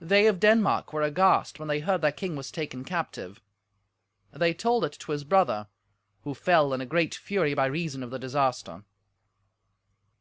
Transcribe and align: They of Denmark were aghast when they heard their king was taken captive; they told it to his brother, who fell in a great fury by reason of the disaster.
They 0.00 0.28
of 0.28 0.38
Denmark 0.38 0.92
were 0.92 1.02
aghast 1.02 1.58
when 1.58 1.66
they 1.66 1.80
heard 1.80 2.02
their 2.02 2.12
king 2.12 2.36
was 2.36 2.52
taken 2.52 2.84
captive; 2.84 3.40
they 4.30 4.54
told 4.54 4.84
it 4.84 4.92
to 5.00 5.10
his 5.10 5.24
brother, 5.24 5.66
who 6.22 6.34
fell 6.34 6.72
in 6.72 6.80
a 6.80 6.86
great 6.86 7.16
fury 7.16 7.52
by 7.54 7.66
reason 7.66 8.04
of 8.04 8.12
the 8.12 8.18
disaster. 8.20 8.84